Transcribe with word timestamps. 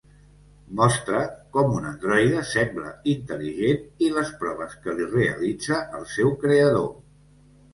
Mostra 0.77 1.19
com 1.57 1.75
un 1.79 1.85
androide 1.89 2.39
sembla 2.53 2.93
intel·ligent 3.13 3.85
i 4.07 4.09
les 4.17 4.33
proves 4.41 4.75
que 4.87 4.97
li 5.01 5.07
realitza 5.13 5.79
el 6.01 6.09
seu 6.17 6.33
creador. 6.47 6.91